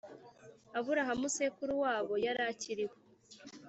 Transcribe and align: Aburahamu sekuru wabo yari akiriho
Aburahamu 0.77 1.27
sekuru 1.37 1.73
wabo 1.83 2.13
yari 2.25 2.41
akiriho 2.51 2.95